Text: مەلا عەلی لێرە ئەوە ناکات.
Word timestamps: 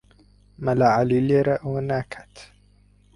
مەلا 0.65 0.87
عەلی 0.97 1.21
لێرە 1.27 1.55
ئەوە 1.63 1.81
ناکات. 1.89 2.33